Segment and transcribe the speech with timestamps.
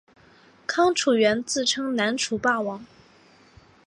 [0.65, 2.83] 康楚元自称南楚霸王。